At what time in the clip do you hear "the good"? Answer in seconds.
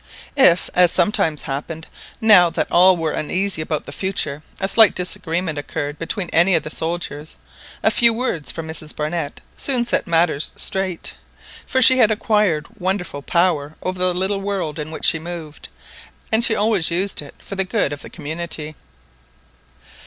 17.53-17.93